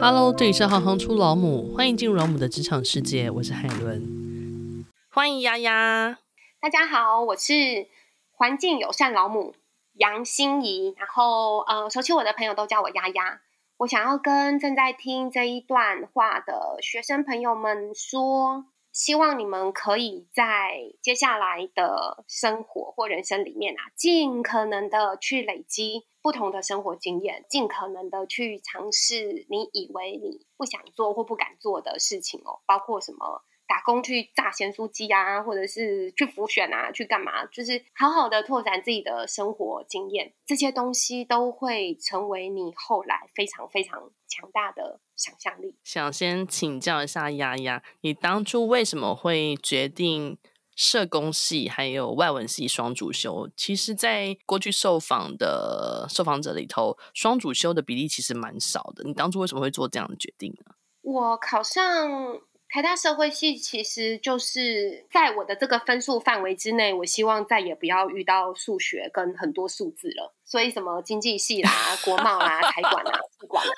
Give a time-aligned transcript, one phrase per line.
[0.00, 6.18] Hello，这里是行行出老母，欢迎进入老母的职场世界，我是海伦，欢迎丫丫。
[6.60, 7.86] 大家好，我是
[8.32, 9.54] 环境友善老母
[9.94, 13.40] 杨心怡，然后呃，熟悉我的朋友都叫我丫丫。
[13.78, 33.42] 我想要跟正在听这一段话的学生朋友们说，希望你们可以在接下来的生活或人生里面啊，尽可能的去累积不同的生活经验，尽可能的去尝试你以为你不想做或不敢做的事情哦，包括什么。
[33.66, 37.46] 打工去炸咸酥鸡啊，或者是去浮选啊，去干嘛？
[37.46, 45.76] 就是好好的拓展自己的生活经验，这些东西都会成为你后来非常非常强大的想象力。
[45.82, 50.36] 想先请教一下丫丫，你当初为什么会决定
[50.76, 53.48] 社工系还有外文系双主修？
[53.56, 59.04] 其实，在过去受访的受访者里头，双主修的比例其实蛮少的。
[59.04, 60.74] 你当初为什么会做这样的决定呢？
[61.00, 62.40] 我考上。
[62.74, 70.34] 台大社会系其实就是在我的这个分数范围之内，我希望再也不要遇到数学跟很多数字了。
[70.44, 71.70] 所以什么经济系啦、
[72.04, 73.72] 国贸啦、 财管啦、资管啦，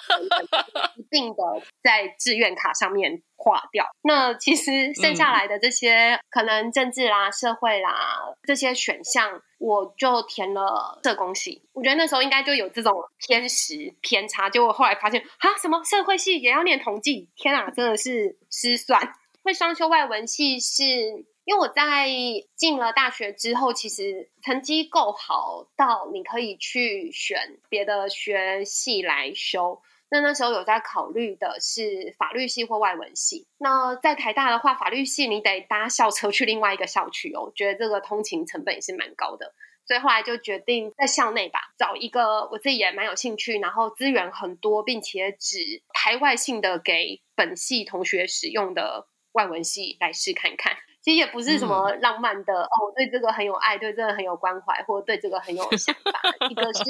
[0.96, 1.42] 一定的
[1.82, 3.86] 在志愿卡上面划掉。
[4.02, 11.62] 那其实剩下来的这些，嗯、可能政治啦、社会啦这些选项，我就填了社工系。
[11.72, 17.28] 我觉得那时候应该就有这种偏食偏差，结果后来发现，哈，什么社会系也要念统计？
[17.34, 19.14] 天啊，真的是失算。
[19.42, 21.26] 会双修外文系是。
[21.46, 22.08] 因为我在
[22.56, 29.80] 进了大学之后，其实成绩够好到你可以去选别的学系来修。
[30.08, 33.46] 那那时候有在考虑的是法律系或外文系。
[33.58, 39.54] 那在台大的话，法律系你得搭校车去另外一个校区哦，我觉得这个通勤成本也是蛮高的。
[39.84, 45.58] 所以后来就决定在校内吧，找一个我自己也蛮有兴趣，然后资源很多，并且只
[45.94, 50.74] 排外性的给本系同学使用的外文系来试看看。
[51.02, 56.20] 其实也不是什么浪漫的、嗯、哦，对这个很有爱，对这个很有关怀，或者对这个很有想法。
[56.50, 56.82] 一个是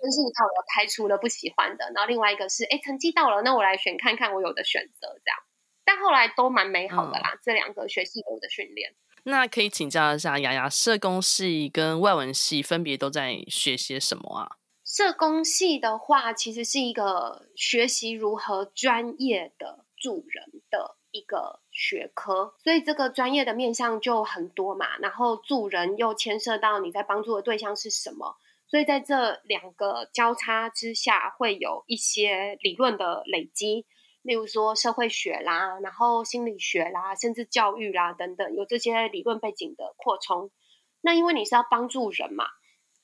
[0.00, 5.38] 分数到了排除了不喜欢的，然后另外一个是哎成绩到了，那我来选看看我有的选择这样。
[5.84, 8.94] 但后来都蛮美好的啦，嗯、这两个学系有的训练。
[9.24, 14.56] 那可以请教一下雅雅，社工系跟外文系分别都在学些什么啊？
[14.84, 20.96] 社工系的话，其实是一个学习如何专业的助人的。
[21.12, 24.96] 一个学科，所以这个专业的面向就很多嘛。
[24.98, 28.36] 然后助人又牵涉到你在帮助的对象是什么，
[28.70, 33.84] 所以在这两个交叉之下，会有一些理论的累积，
[34.22, 40.52] 例如说社会学啦，然后心理学啦，甚至教育啦等等，有这些理论背景的扩充。
[41.00, 42.44] 那因为你是要帮助人嘛，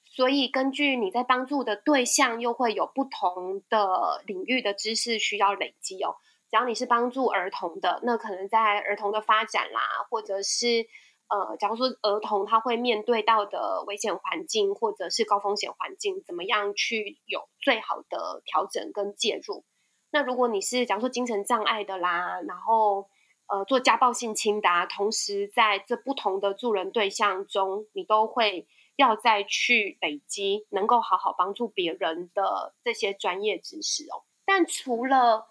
[0.05, 6.15] 所以根据你在帮助的对象，又会有不同的领域的知识需要累积哦。
[6.49, 10.87] 只要你是帮助儿童的，那可能在儿童的发展啦，或者是
[11.29, 19.65] 呃，假如说儿童他会面对到的危险环境，或者是高风险环境，怎么样去有最好的调整跟介入？
[20.11, 23.09] 那如果你是假如说精神障碍的啦，然后
[23.49, 34.23] 呃做家暴性侵的，同时在这不同的助人对象中，你都会要再去累积能够好好帮助别人的这些专业知识哦。
[34.45, 35.49] 但除了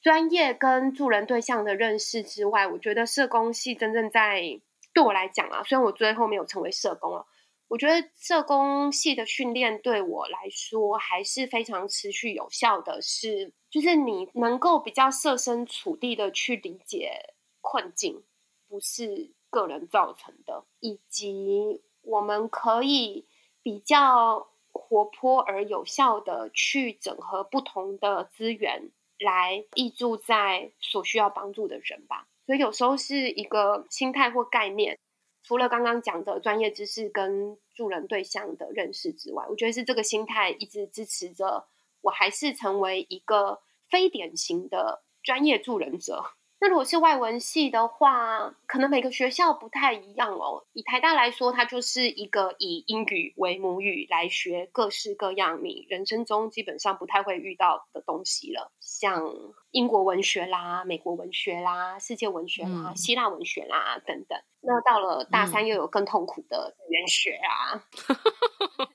[0.00, 4.60] 专业跟助人对象的认识之外，我觉得社工系真正在
[4.98, 7.24] 对我来讲啊，虽然我最后没有成为社工了，
[7.68, 18.24] 我觉得社工系的训练对我来说还是非常持续有效的是，就是你能够比较设身处地的去理解困境，
[18.66, 23.24] 不是个人造成的，以及我们可以
[23.62, 28.90] 比较活泼而有效的去整合不同的资源。
[29.20, 34.98] 来挹注在所需要帮助的人吧，所以有时候是一个心态或概念。
[35.42, 41.68] 除了刚刚讲的专业知识跟助人对象的认识之外，我觉得是这个心态一直支持着
[42.00, 43.60] 我，还是成为一个
[43.90, 46.24] 非典型的专业助人者。
[46.60, 50.64] 那如果是外文系的话，可能每个学校不太一样哦。
[50.72, 59.32] 以台大来说，它就是一个以英语为母语来学各式各样你人生中基本上不太会遇到的东西了，像
[59.70, 64.38] 英国文学啦、美国文学啦、世界文学啦、嗯、希腊文学啦等等。
[64.60, 67.84] 那到了大三，又有更痛苦的语言学啊。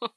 [0.02, 0.12] 嗯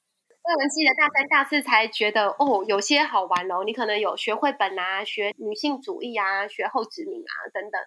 [0.46, 3.64] 外文系的大三、大四才觉得哦，有些好玩哦。
[3.64, 7.80] 你可能有学绘本啊，学女性主义啊，学后殖民啊等等。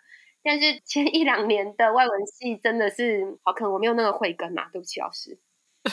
[0.43, 5.39] 但是前一两年的外文系真的是，好，可能我没有那个慧根啊，对不起老师。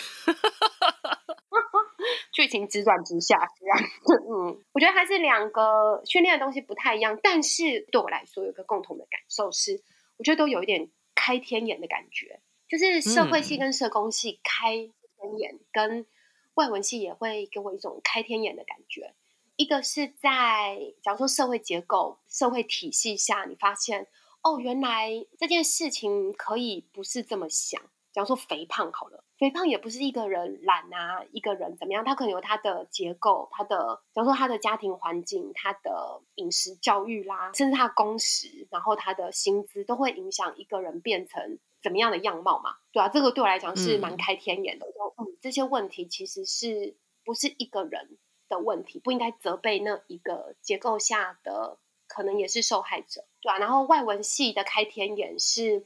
[2.33, 3.79] 剧情直转直下这样。
[4.29, 9.83] 嗯，我觉得还是两个训练的东西不太一样，但是对我来说有个共同的感受是，
[10.19, 14.93] 我觉得都有一点开天眼的感觉，就是社会系跟社工系开天
[15.39, 16.05] 眼，跟
[16.57, 19.15] 外文系也会给我一种开天眼的感觉。
[19.57, 24.07] 一个是在假如说社会结构、社会体系下，你发现
[24.43, 27.81] 哦，原来这件事情可以不是这么想。
[28.13, 42.75] 假如说肥胖好了，肥胖也不是一个人懒啊，一个人怎么样，他可能有他的结构，他的假如说他的家庭环境、他的饮食教育啦，甚至他的工时，然后他的薪资都会影响一个人变成怎么样的样貌嘛？
[42.91, 44.87] 对啊，这个对我来讲是蛮开天眼的。
[44.91, 48.19] 说嗯，嗯，这些问题其实是不是一个人？
[48.49, 55.85] 的问题不应该责备那一个结构下的可能也是受害者，对啊，然后外文系的开天眼是，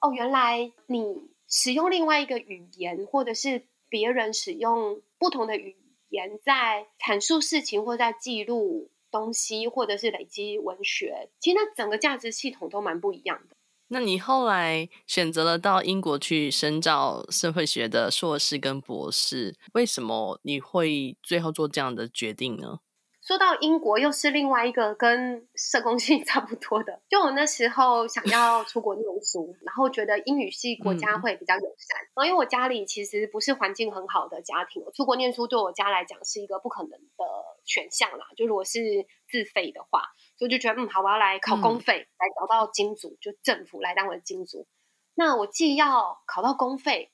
[0.00, 5.76] 哦，原来你使用另外一个语言，或者是别人使用不同的语
[6.08, 13.56] 言在阐述事情，或在记录东西，或者是累积文学，其实那整个价值系统都蛮不一样的。
[13.92, 22.78] 那你后来选择了到英国去深造社会学的硕士跟博士，为什么你会最后做这样的决定呢？
[23.20, 27.00] 说到英国，又是另外一个跟社工系差不多的。
[27.08, 31.98] 就我那时候想要出国念书，然后觉得英语系国家会比较友善。
[32.14, 37.24] 然后因为我家里其实不是环境很好的家庭，我出国念书对我家来讲是一个不可能的
[37.64, 38.26] 选项啦。
[38.36, 38.80] 就如果是
[39.28, 40.02] 自费的话，
[40.40, 44.66] 所以就觉得嗯好，我要来考公费，来找到金主，就政府来当我的金主。
[45.14, 47.10] 那我既要考到公费，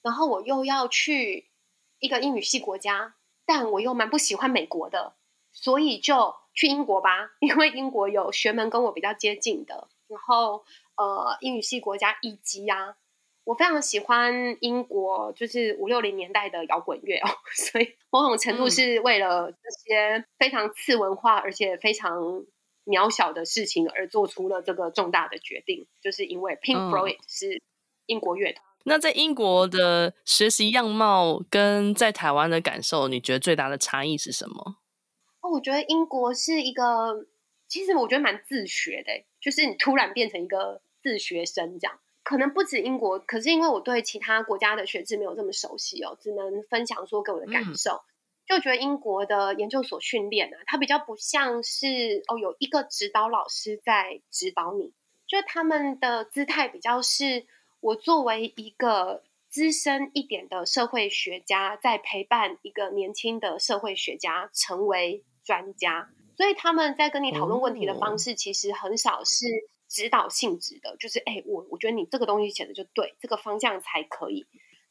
[0.00, 1.50] 然后我又要去
[1.98, 5.16] 一个英语系国家，但我又蛮不喜欢美国的。
[5.50, 10.64] 所以就去英国吧， 因为英国有学门跟我比较接近的，然后
[10.96, 12.94] 呃英语系国家以及啊，
[13.42, 17.28] 我非常喜欢英国，就是五六零年代的摇滚乐哦，
[17.72, 22.44] 所以某种程度是为了这些非常次文化而且非常
[22.88, 27.62] 渺小的事情而做出了这个重大的决定，就是因为 Pink Floyd 是
[28.06, 28.64] 英国乐团。
[28.64, 28.66] 嗯。
[28.84, 34.76] 那在英国的学习样貌跟在台湾的感受，你觉得最大的差异是什么？
[35.40, 37.26] 哦我觉得英国是一个，
[37.68, 41.98] 其实我觉得蛮自学的，就是你突然变成一个自学生这样。
[42.24, 47.92] 可能不止英国，可是因为我对其他国家的学制没有这么熟悉哦，只能分享说给我的感受。
[47.92, 48.07] 嗯、
[48.48, 54.92] 就觉得英国的研究所训练啊，它比较不像是哦有一个指导老师在指导你，
[55.26, 57.46] 就他们的姿态比较是，
[57.80, 65.22] 我作为一个资深一点的社会学家，在陪伴一个年轻的社会学家成为。
[65.44, 69.46] 专家，所以他们在跟你讨论问题的方式，其实很少是
[69.88, 74.46] 指导性质的，就是哎，我我觉得你这个东西写的就对，这个方向才可以。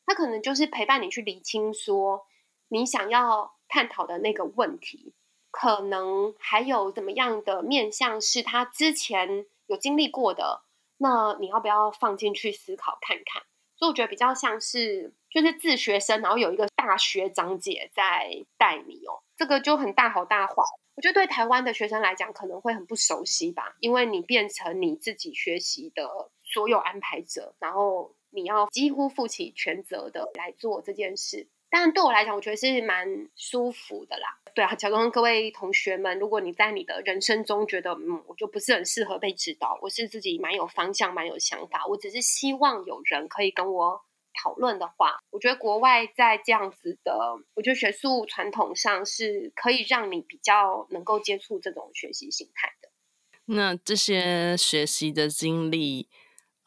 [0.07, 2.25] 他可能就是陪伴你去理清，说
[2.69, 5.14] 你想要探讨的那个问题，
[5.52, 10.64] 可能还有怎么样的面向是他之前有经历过的，
[10.98, 13.44] 那你要不要放进去思考看看？
[13.75, 19.22] 所以我觉得比较像是就是自学生，然后有一个大学长姐在带你哦。
[19.36, 20.56] 这个就很大好大坏，
[20.96, 31.48] 我觉得对台湾的学生来讲可能会很不熟悉吧，因为你变成你自己学习的所有安排者，然后你要几乎负起全责的来做这件事。
[31.69, 34.40] 但对我来讲，我觉得是蛮舒服的啦。
[34.54, 44.02] 对啊，假如各位同学们，如果你在你的人生中觉得嗯，我就不是很适合被指导，我是自己蛮有方向、蛮有想法，我只是希望有人可以跟我。
[44.40, 52.90] 讨论的话，我觉得国外在这样子的，我觉得学术传统上是可以让你比较能够接触这种学习形态的。
[53.45, 56.07] 那这些学习的经历，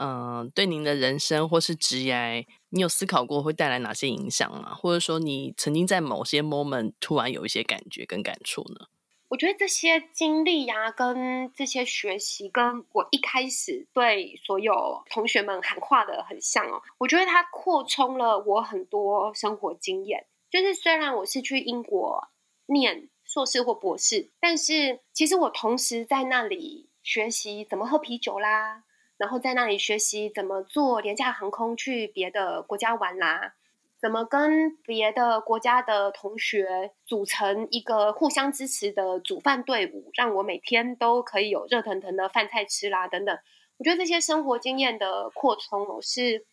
[0.03, 4.75] 嗯、呃，对您的人生或是职业，你有思考过会带来哪些影响吗？
[4.75, 8.87] 或者说，你曾经在某些 moment 突然有一些感觉跟感触呢？
[9.29, 16.81] 我觉得这些经历呀、跟这些学习，跟我一开始对所有同学们喊话的很像哦。
[16.99, 20.27] 我觉得它扩充了我很多生活经验。
[20.51, 22.29] 就是虽然我是去英国
[22.67, 28.83] 念硕士或博士，但是其实我同时在那里学习怎么喝啤酒啦，
[29.21, 33.55] 然后在那里学习怎么坐廉价航空去别的国家玩啦。
[34.01, 43.39] 怎么跟别的国家的同学组成一个互相支持的煮饭队伍，让我每天都可以有热腾腾的饭菜吃啦，等等。
[43.77, 46.47] 我觉得这些生活经验的扩充我，是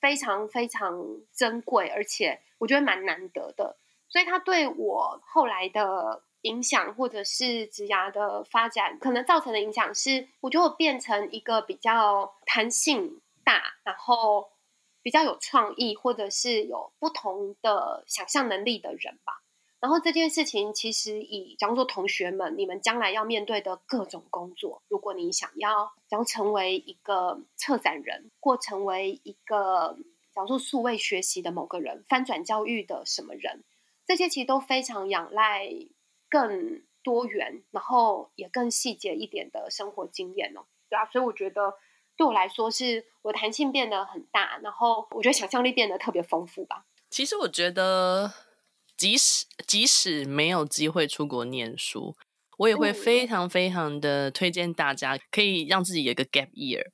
[0.00, 0.98] 非常非常
[1.34, 3.76] 珍贵，而且我觉得蛮难得的。
[4.08, 14.50] 所以它对我后来的影响，或者是职涯的发展，可能造成的影响是，我觉得我变成一个比较弹性大，然后。
[15.00, 19.40] 比较有创意，或者是有不同的想象能力的人吧。
[19.80, 29.96] 然后这件事情其实以，假如说同学们，你们将来要面对的各种工作，如果你想要想要成为一个策展人，或成为一个
[30.34, 33.64] 假如说数位学习的某个人，翻转教育的什么人，
[34.04, 35.70] 这些其实都非常仰赖
[36.28, 40.66] 更多元，然后也更细节一点的生活经验哦。
[40.88, 41.74] 对啊，所以我觉得
[42.16, 46.86] 对我来说，是我的弹性变得很大，然后我觉得想象力变得特别丰富吧。
[47.10, 48.32] 其实我觉得。
[48.96, 52.16] 即使即使没有机会出国念书，
[52.56, 56.84] 我也会非常非常的推荐大家，可以让自己有一个 gap year。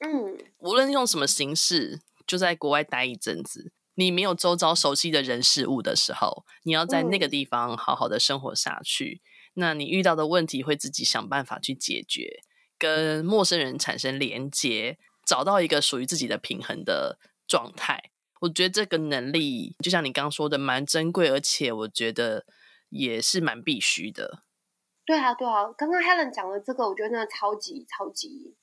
[0.00, 3.72] 嗯，无论用什么形式，就在国外待一阵子。
[4.00, 9.20] 你没有周遭熟悉的人事物的时候，你要在那个地方好好的生活下去。
[9.22, 12.42] 嗯，那你遇到的问题会自己想办法去解决，
[12.78, 18.10] 跟陌生人产生连接，找到一个属于自己的平衡的状态。
[18.40, 22.46] 我觉得这个能力，就像你刚刚说的，蛮珍贵，而且我觉得
[22.88, 24.42] 也是蛮必须的。
[25.04, 28.56] 对啊，对啊，刚刚 Helen 讲的这个，我觉得真的超级超级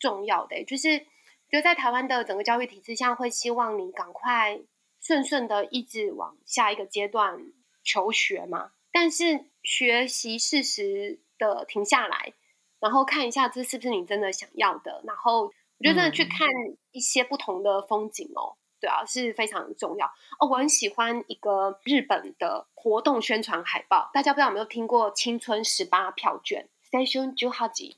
[0.00, 4.58] 重要的，就是觉得在台湾的整个教育体制下，会希望你赶快
[5.02, 8.72] 顺顺的一直往下一个阶段求学嘛。
[8.90, 12.32] 但是学习适时的停下来，
[12.80, 16.48] 然后看一下这是不是你真的想要的，然后我觉得真的去看
[16.92, 18.56] 一些不同的风景哦。
[18.56, 20.08] 嗯对啊，是非常重要
[20.40, 20.48] 哦。
[20.50, 27.94] 我很喜欢一个日本的活动宣传海报，大家不知道有没有听过“青春十八票券 ”（Station Juhaji）？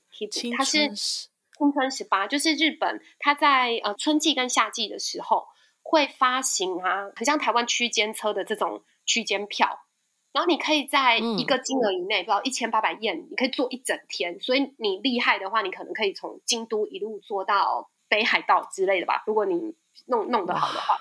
[0.55, 5.49] 它是青春十八，就是日本它在呃春季跟夏季的时候
[5.85, 9.85] 会发行啊，很像台湾区间车的这种区间票，
[10.33, 14.41] 然后你可以在一个金额以内，嗯、不知道一千八百 yen，你可以坐一整天。
[14.41, 19.23] 所以你厉害的话，你可能可以从京都一路坐到北海道之类的吧。
[19.27, 19.77] 如果你
[20.07, 20.99] 弄弄得好的话，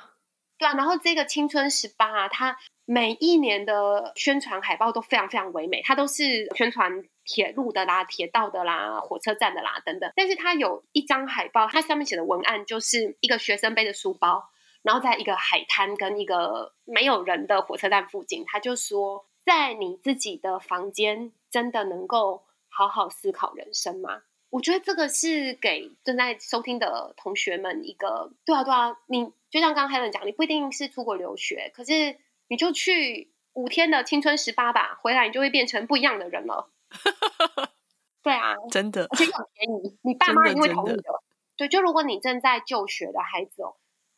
[0.60, 10.12] 对啊，然后这个青春十八啊，它每一年的宣传海报都非常非常唯美，它都是宣传铁路的啦、铁道的啦、火车站的啦等等。
[10.16, 14.50] 但是它有一张海报，它上面写的文案就是一个学生背着书包，
[14.84, 24.22] 然后在一个海滩跟一个没有人的火车站附近，他就说，在你自己的房间真的能够好好思考人生吗？
[24.50, 32.18] 我觉得这个是给正在收听的同学们一个，对啊，对啊，你就像刚刚 Helen 讲，你不一定是出国留学，可是
[32.50, 36.70] 你就去五天的青春十八吧，回来你就会变成不一样的人了。
[38.22, 41.02] 对啊，真的，而且很便宜，你爸妈一定会同意的。
[41.02, 41.24] 的
[41.58, 43.76] 对，就如果你正在就学的孩子哦，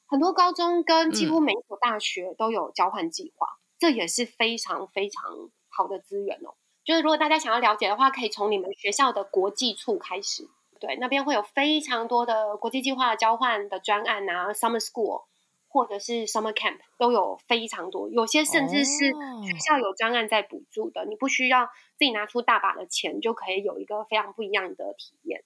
[0.08, 5.24] 很多高中跟几乎每一所大学都有交换计划，嗯，这也是非常非常
[5.70, 6.56] 好的资源哦。
[6.84, 10.48] 就是如果大家想要了解的话，可以从你们学校的国际处开始。
[10.80, 15.24] 对，那边会有非常多的国际计划交换的专案啊，summer school
[15.70, 18.10] 或者是 summer camp 都有非常多。
[18.10, 19.10] 有些甚至是
[19.44, 21.66] 学校有专案在补助的，你不需要
[21.98, 25.44] 自己拿出大把的钱，就可以有一个非常不一样的体验。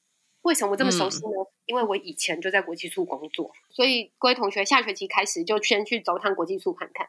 [0.49, 1.37] 为什么我这么熟悉呢？
[1.37, 7.07] 嗯、因为我以前就在国际处工作，所以各位同学下学期开始就先去走趟国际处看看。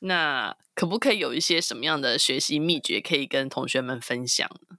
[0.00, 4.78] 那可不可以有一些什么样的学习秘诀可以跟同学们分享呢？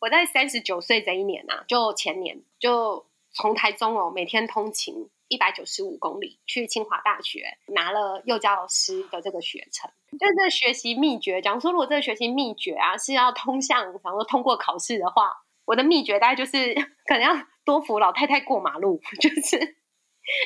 [0.00, 9.90] 我在三十九岁这一年啊，就前年就从台中哦，每天通勤一百九十五公里去清华大学拿了幼教老师的这个学程。
[10.18, 16.74] 就是这个学习秘诀，假如说如果这个学习秘诀啊是要通向，假如说通过考试的话，我的秘诀大概就是
[17.06, 19.76] 可能要多扶老太太过马路，就是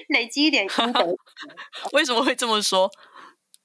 [0.08, 1.16] 累积一点心得。
[1.92, 2.90] 为什么会这么说？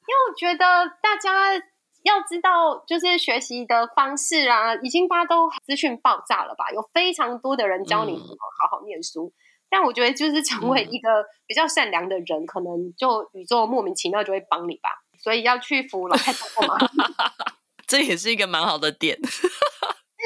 [0.08, 1.56] 因为我觉得大家
[2.04, 6.70] 要知道，就是学习的方式啊，已经大家都资讯爆炸了吧？
[6.72, 9.34] 有非常多的人教你怎么好好念书，嗯、
[9.70, 14.90] 但我觉得就是成为一个比较善良的人，嗯、可能就宇宙莫名其妙就会帮你吧。
[15.18, 16.88] 所以要去扶老太太过马路，
[17.88, 19.18] 这也是一个蛮好的点。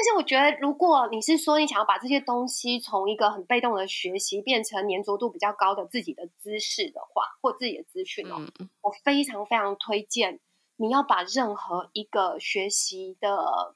[0.00, 10.40] 但是我觉得，如果你是说你想要把这些东西从一个很被动的学习变成粘着度比较高的自己的知识的话，或自己的资讯哦，嗯、我非常非常推荐
[10.76, 13.74] 你要把任何一个学习的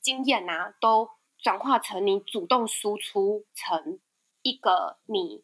[0.00, 3.98] 经验啊，都转化成你主动输出成
[4.42, 5.42] 一个你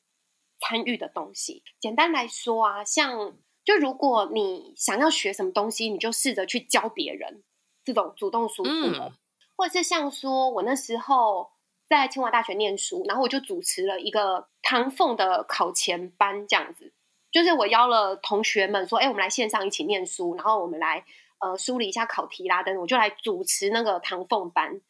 [0.60, 1.64] 参与的东西。
[1.80, 7.42] 简单来说啊，像就如果你想要学什么东西，你就试着去教别人，
[7.82, 9.06] 这种主动输出的。
[9.06, 9.12] 嗯
[9.60, 11.50] 或者是像说，我那时候
[11.86, 16.94] 在清华大学念书，然后我就主持了一个唐凤的考前班，这样子，
[17.30, 21.04] 就是我邀了同学们说，哎，我们来线上一起念书，然后我们来
[21.40, 24.80] 呃梳理一下考题啦等等，我就来主持那个唐凤班，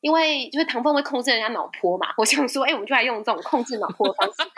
[0.00, 4.48] 因为就是唐凤会控制人家脑波嘛，我想说，哎，我们就来用这种控制脑波的方式，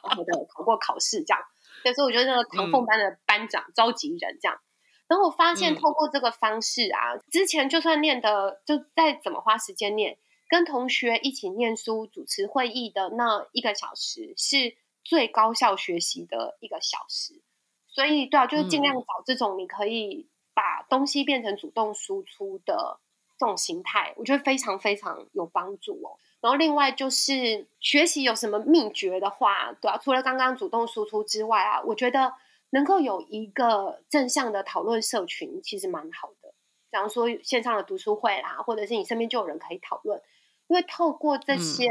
[0.00, 1.42] 好好的考过考试这样，
[1.82, 4.58] 所以说我觉得那个唐凤班的班长召集人这样。
[5.08, 17.40] 然后我发现透过这个方式啊，嗯、之前就算念的就再怎么花时间念，跟同学一起念书、主持会议的那一个小时，是最高效学习的一个小时。
[17.88, 23.00] 所以，对啊，就是尽量找这种你可以把东西变成主动输出的
[23.38, 26.18] 这种形态，我觉得非常非常有帮助哦。
[26.40, 32.34] 然后，另外就是学习有什么秘诀的话，对啊，除了刚刚主动输出之外啊，我觉得
[32.70, 36.54] 能够有一个正向的讨论社群，其实蛮好的。
[36.90, 40.22] 假如说线上的读书会啦，或者是你身边就有人可以讨论，
[40.66, 41.88] 因为透过这些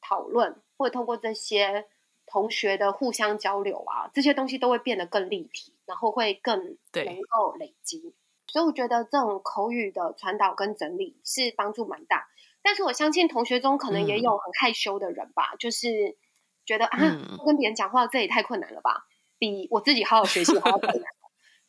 [0.00, 1.86] 讨论，嗯、或者透过这些。
[2.24, 8.14] 同学的互相交流啊，这些东西都会变得更立体，然后会更能够累积。
[8.46, 12.28] 所以我觉得这种口语的传导跟整理是帮助蛮大。
[12.62, 16.16] 但是我相信同学中可能也有很害羞的人吧，嗯、就是
[16.64, 16.98] 觉得啊，
[17.44, 19.04] 跟别人讲话这也太困难了吧，
[19.42, 21.04] 比我自己好好学习还要困难。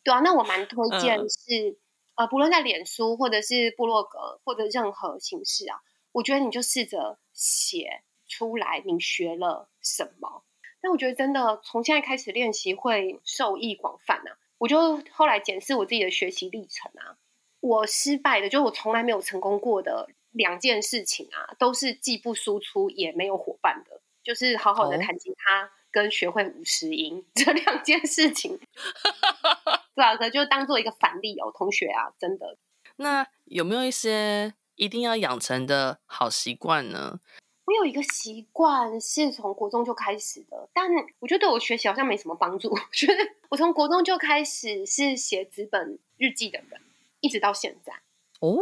[0.04, 1.76] 对啊，那我蛮推荐是、嗯、
[2.14, 5.80] 呃，不论在脸书或者是部落格或者任何形式啊，
[6.12, 10.44] 我觉得你就试着写出来你学了什么。
[10.80, 14.38] 但我觉得真的从现在开始练习会受益广泛啊！
[14.58, 17.18] 我就后来检视我自己的学习历程啊，
[17.58, 28.58] 我失败的，就我从来没有成功过的两件事情啊，都是既不输出也没有伙伴的，就是好好的弹吉他跟学会五十音 这两件事情。
[29.94, 32.58] 对啊，可就当做一个反例哦，同学啊，真的。
[32.96, 37.20] 那有没有一些一定要养成的好习惯呢？
[37.66, 42.68] 我有一个习惯是从国中就开始的，但我觉得对我学习好像没什么帮助。
[42.68, 43.14] 我觉得
[43.48, 46.80] 我从国中就开始是写纸本日记的人，
[47.20, 47.92] 一直到现在。
[48.40, 48.58] 哦，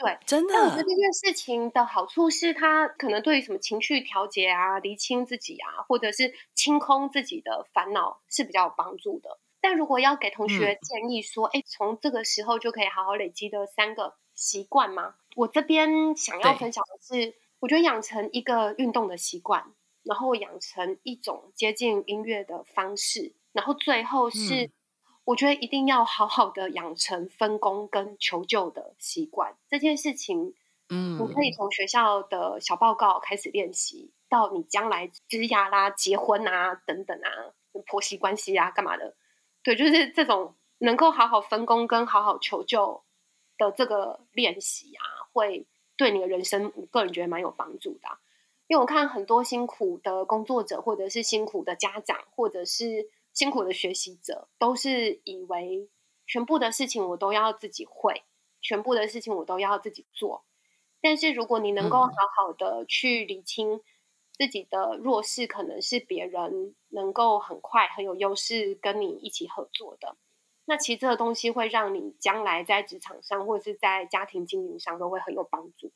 [0.00, 0.54] 对，真的。
[0.54, 9.38] 但我觉得这件事情的好处是，它可能对于什么情绪调节啊、厘清自己啊，或者是清空自己的烦恼是比较有帮助的。
[9.60, 15.16] 但如果要给同学建议说，哎、嗯，从这个时候就可以好好累积的三个习惯吗？
[15.36, 17.34] 我这边想要分享的是。
[17.60, 24.70] 我觉得养成一个运动的习惯，然后养成一种接近音乐的方式，然后最后是，嗯、
[25.24, 29.56] 我觉得一定要好好的养成分工跟求救的习惯。
[29.68, 30.54] 这件事情，
[30.88, 37.52] 嗯，你可以从学校的小报告开始练习，到你将来枝芽啦、结婚啊等等啊、
[37.86, 39.14] 婆媳关系啊干嘛的，
[39.62, 43.02] 对，就是这种能够好好分工跟好好求救
[43.58, 45.66] 的这个练习啊，会。
[45.96, 48.18] 对你的人生，我个人觉得蛮有帮助的啊，
[48.68, 55.88] 因为我看很多辛苦的工作者，或者是辛苦的家长，或者是辛苦的学习者，都是以为
[56.26, 58.22] 全部的事情我都要自己会，
[58.60, 60.44] 全部的事情我都要自己做。
[61.00, 63.80] 但是如果你能够好好的去理清
[64.32, 70.16] 自己的弱势，可能是别人能够很快很有优势跟你一起合作的。
[70.66, 75.90] 那其实这个东西会让你将来在职场上或者是在家庭经营上都会很有帮助。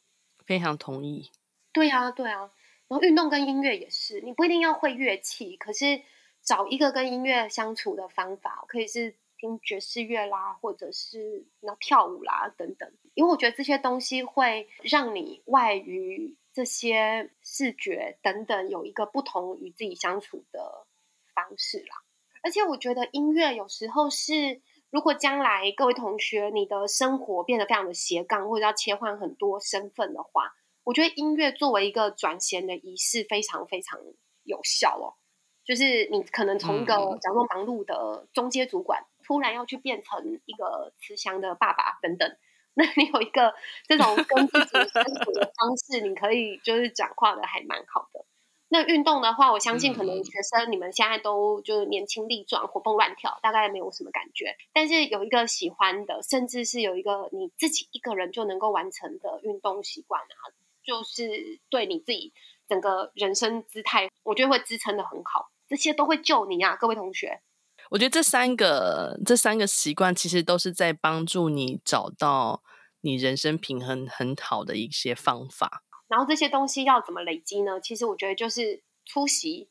[0.46, 1.30] 非常同意。
[1.72, 2.50] 对啊，对啊。
[2.88, 6.02] 然后运动跟音乐也是，你不一定要会乐器，可是
[6.44, 12.92] 找一个跟音乐相处的方法，可以是听爵士乐啦，或者是那跳舞啦等等。
[13.14, 20.86] 因为我觉得这些东西会让你外于这些视觉等等有一个不同与自己相处的
[21.34, 22.02] 方式啦。
[22.42, 30.52] 而且我觉得音乐有时候是，如果将来各位同学你的生活变得非常的斜杠，或者要切换很多身份的话，
[30.82, 33.98] 我觉得音乐作为一个转衔的仪式非常非常
[34.42, 35.16] 有效哦。
[35.64, 42.36] 就是你可能从一个假如说忙碌的中阶主管，突然要去变成一个慈祥的爸爸等等，
[42.74, 43.54] 那你有一个
[43.88, 48.24] 这种跟自己相处的方式，你可以就是转化的还蛮好的。
[48.68, 54.56] 那运动的话，我相信可能学生你们现在都就是年轻力壮、活蹦乱跳，大概没有什么感觉。
[54.72, 60.50] 但是有一个喜欢的，甚至是有一个你自己一个人就能够完成的运动习惯啊，
[60.82, 62.32] 就是对你自己
[62.66, 65.50] 整个人生姿态，我觉得会支撑的很好。
[65.74, 67.42] 这些都会救你啊，各位同学。
[67.90, 72.62] 我觉得这三个这三个习惯其实都是在帮助你找到
[73.00, 75.82] 你人生平衡很好的一些方法。
[76.06, 77.80] 然后这些东西要怎么累积呢？
[77.80, 79.68] 其实我觉得就是出席，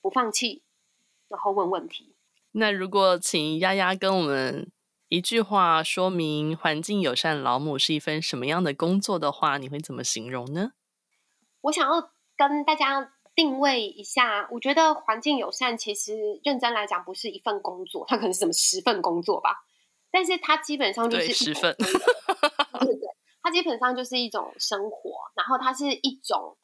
[0.00, 0.64] 不放弃，
[1.28, 2.16] 然后问问题。
[2.50, 4.72] 那如果请丫丫跟我们
[5.08, 10.72] 一句话说明环境友善老母是一份什么样的工作的话，你会怎么形容呢？
[11.60, 19.64] 我想要跟大家定位一下，我觉得环境友善其实认真来讲不是一份工作，它可能是什么十份工作吧，
[20.10, 21.74] 但是它基本上就是十份。
[21.78, 23.08] 对对
[23.42, 26.58] 它基本上就是一种生活，然后它是一种，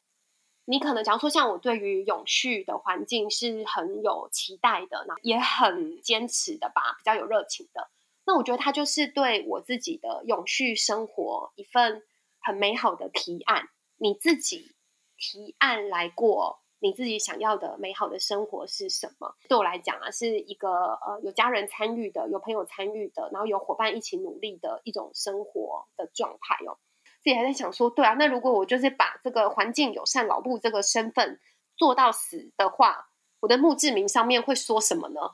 [0.65, 7.89] 你可能假如说像我对于永续的环境是很有期待的，然后也很坚持的吧，比较有热情的。
[8.23, 12.03] 那我觉得它就是对我自己的永续生活一份
[12.39, 13.67] 很美好的提案。
[13.95, 14.75] 你自己
[15.17, 19.35] 提案来过，你自己想要的美好的生活是什么？
[19.49, 26.77] 对我来讲啊，是一个呃有家人参与的，有朋友参与的，然后有伙伴一起努力的一种生活的状态哦。
[27.19, 31.39] 自己还在想说，对啊，那如果我就是把这个环境友善老布这个身份
[31.75, 33.09] 做到死的话，
[33.39, 35.19] 我的墓志铭上面会说什么呢？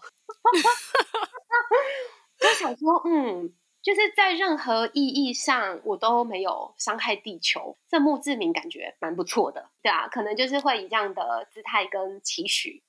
[2.39, 12.81] 就想说，嗯，就是在任何意义上，我都没有伤害地球，这墓志铭感觉蛮不错的，对啊，可能就是会以这样的姿态跟期许，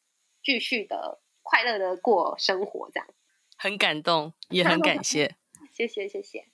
[0.43, 3.09] 继续的快乐的过生活，这样。
[3.57, 5.35] 很感动，也很感谢，
[5.75, 6.54] 谢谢，谢谢。